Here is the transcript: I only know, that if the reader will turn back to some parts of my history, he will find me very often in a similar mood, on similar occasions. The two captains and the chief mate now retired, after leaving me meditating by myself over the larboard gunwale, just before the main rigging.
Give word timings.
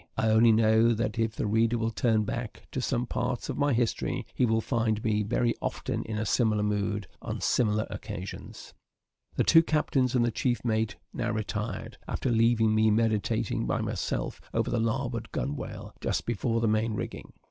I 0.17 0.29
only 0.29 0.51
know, 0.51 0.95
that 0.95 1.19
if 1.19 1.35
the 1.35 1.45
reader 1.45 1.77
will 1.77 1.91
turn 1.91 2.23
back 2.23 2.65
to 2.71 2.81
some 2.81 3.05
parts 3.05 3.49
of 3.49 3.57
my 3.59 3.71
history, 3.71 4.25
he 4.33 4.47
will 4.47 4.59
find 4.59 5.03
me 5.03 5.21
very 5.21 5.53
often 5.61 6.01
in 6.05 6.17
a 6.17 6.25
similar 6.25 6.63
mood, 6.63 7.05
on 7.21 7.39
similar 7.39 7.85
occasions. 7.91 8.73
The 9.35 9.43
two 9.43 9.61
captains 9.61 10.15
and 10.15 10.25
the 10.25 10.31
chief 10.31 10.65
mate 10.65 10.95
now 11.13 11.29
retired, 11.29 11.99
after 12.07 12.31
leaving 12.31 12.73
me 12.73 12.89
meditating 12.89 13.67
by 13.67 13.79
myself 13.81 14.41
over 14.55 14.71
the 14.71 14.79
larboard 14.79 15.31
gunwale, 15.31 15.93
just 16.01 16.25
before 16.25 16.61
the 16.61 16.67
main 16.67 16.95
rigging. 16.95 17.33